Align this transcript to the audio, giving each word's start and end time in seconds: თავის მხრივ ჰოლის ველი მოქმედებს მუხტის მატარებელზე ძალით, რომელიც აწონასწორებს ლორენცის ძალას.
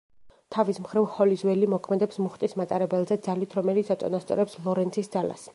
თავის 0.53 0.79
მხრივ 0.85 1.05
ჰოლის 1.17 1.43
ველი 1.49 1.69
მოქმედებს 1.75 2.19
მუხტის 2.23 2.57
მატარებელზე 2.63 3.21
ძალით, 3.29 3.57
რომელიც 3.61 3.95
აწონასწორებს 3.97 4.63
ლორენცის 4.67 5.17
ძალას. 5.19 5.49